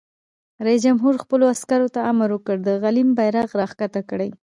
[0.65, 4.29] رئیس جمهور خپلو عسکرو ته امر وکړ؛ د غلیم بیرغ راکښته کړئ!